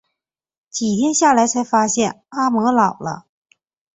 [0.71, 3.27] 几天下来才发现阿嬤老了